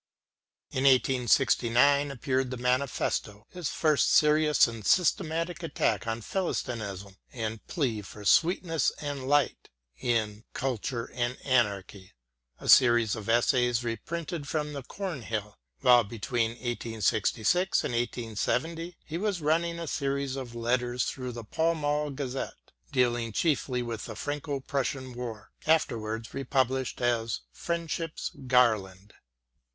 [0.71, 7.73] In 1869 appeared the manifesto, his first serious and systematic attack on Philistinism and MATTHEW
[7.83, 9.69] ARNOLD 177 plea for sweetness and light,
[9.99, 12.13] in" Culture and Anarchy,"
[12.57, 19.39] a series of essays reprinted from the Cornhill; while between 1866 and 1870 he was
[19.39, 24.61] running a series of letters through the Pall Mall Gazette dealing chiefly with the Franco
[24.61, 29.13] Prussian War, afterwards republished as" Friendship's Garland."